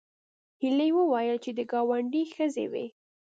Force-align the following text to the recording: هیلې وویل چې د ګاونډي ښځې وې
هیلې 0.61 0.89
وویل 0.97 1.37
چې 1.43 1.51
د 1.57 1.59
ګاونډي 1.71 2.23
ښځې 2.33 2.65
وې 2.71 2.85